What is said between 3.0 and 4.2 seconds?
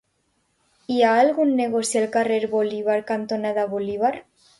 cantonada Bolívar?